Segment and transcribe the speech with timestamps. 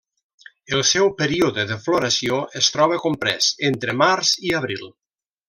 [0.77, 4.91] El seu període de floració es troba comprès entre març i abril.